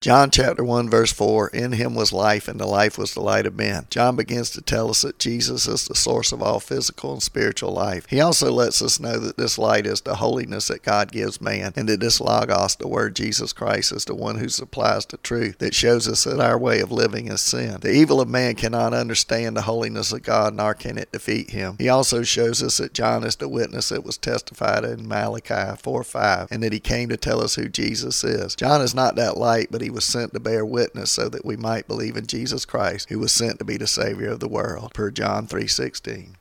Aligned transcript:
John 0.00 0.30
chapter 0.30 0.62
1 0.62 0.88
verse 0.88 1.12
4, 1.12 1.48
in 1.48 1.72
him 1.72 1.96
was 1.96 2.12
life 2.12 2.46
and 2.46 2.60
the 2.60 2.68
life 2.68 2.96
was 2.96 3.14
the 3.14 3.20
light 3.20 3.46
of 3.46 3.56
men. 3.56 3.88
John 3.90 4.14
begins 4.14 4.48
to 4.50 4.60
tell 4.60 4.90
us 4.90 5.02
that 5.02 5.18
Jesus 5.18 5.66
is 5.66 5.88
the 5.88 5.96
source 5.96 6.30
of 6.30 6.40
all 6.40 6.60
physical 6.60 7.12
and 7.12 7.20
spiritual 7.20 7.72
life. 7.72 8.06
He 8.08 8.20
also 8.20 8.52
lets 8.52 8.80
us 8.80 9.00
know 9.00 9.18
that 9.18 9.36
this 9.36 9.58
light 9.58 9.86
is 9.86 10.02
the 10.02 10.14
holiness 10.14 10.68
that 10.68 10.84
God 10.84 11.10
gives 11.10 11.40
man 11.40 11.72
and 11.74 11.88
that 11.88 11.98
this 11.98 12.20
Logos, 12.20 12.76
the 12.76 12.86
word 12.86 13.16
Jesus 13.16 13.52
Christ, 13.52 13.90
is 13.90 14.04
the 14.04 14.14
one 14.14 14.38
who 14.38 14.48
supplies 14.48 15.04
the 15.04 15.16
truth 15.16 15.58
that 15.58 15.74
shows 15.74 16.06
us 16.06 16.22
that 16.22 16.38
our 16.38 16.56
way 16.56 16.78
of 16.78 16.92
living 16.92 17.26
is 17.26 17.40
sin. 17.40 17.78
The 17.80 17.90
evil 17.90 18.20
of 18.20 18.28
man 18.28 18.54
cannot 18.54 18.94
understand 18.94 19.56
the 19.56 19.62
holiness 19.62 20.12
of 20.12 20.22
God 20.22 20.54
nor 20.54 20.74
can 20.74 20.96
it 20.96 21.10
defeat 21.10 21.50
him. 21.50 21.74
He 21.76 21.88
also 21.88 22.22
shows 22.22 22.62
us 22.62 22.76
that 22.76 22.94
John 22.94 23.24
is 23.24 23.34
the 23.34 23.48
witness 23.48 23.88
that 23.88 24.04
was 24.04 24.16
testified 24.16 24.84
in 24.84 25.08
Malachi 25.08 25.76
4 25.82 26.04
5 26.04 26.52
and 26.52 26.62
that 26.62 26.72
he 26.72 26.78
came 26.78 27.08
to 27.08 27.16
tell 27.16 27.42
us 27.42 27.56
who 27.56 27.68
Jesus 27.68 28.22
is. 28.22 28.54
John 28.54 28.80
is 28.80 28.94
not 28.94 29.16
that 29.16 29.36
light, 29.36 29.72
but 29.72 29.80
he 29.80 29.87
he 29.88 29.90
was 29.90 30.04
sent 30.04 30.34
to 30.34 30.38
bear 30.38 30.66
witness 30.66 31.10
so 31.10 31.30
that 31.30 31.46
we 31.46 31.56
might 31.56 31.88
believe 31.88 32.14
in 32.14 32.26
Jesus 32.26 32.66
Christ, 32.66 33.08
who 33.08 33.18
was 33.18 33.32
sent 33.32 33.58
to 33.58 33.64
be 33.64 33.78
the 33.78 33.86
Savior 33.86 34.28
of 34.28 34.38
the 34.38 34.46
world, 34.46 34.92
per 34.92 35.10
John 35.10 35.46
3.16. 35.46 36.34